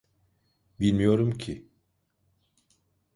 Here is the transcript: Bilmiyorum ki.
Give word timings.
Bilmiyorum 0.79 1.31
ki. 1.37 1.69